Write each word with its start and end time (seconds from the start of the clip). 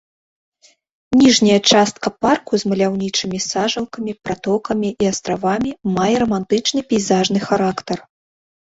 Ніжняя 1.19 1.57
частка 1.73 2.07
парку 2.27 2.51
з 2.63 2.73
маляўнічымі 2.73 3.43
сажалкамі, 3.49 4.11
пратокамі 4.25 4.89
і 5.05 5.11
астравамі 5.13 5.71
мае 6.01 6.13
рамантычны 6.27 6.81
пейзажны 6.93 7.39
характар. 7.51 7.97